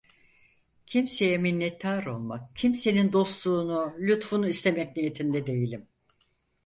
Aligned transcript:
Kimseye 0.85 1.37
minnettar 1.37 2.05
olmak, 2.05 2.55
kimsenin 2.55 3.13
dostluğunu, 3.13 3.93
lütfunu 3.99 4.47
istemek 4.47 4.97
niyetinde 4.97 5.47
değilim… 5.47 5.87